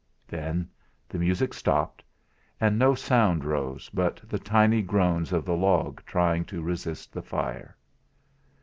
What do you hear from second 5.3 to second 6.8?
of the log trying to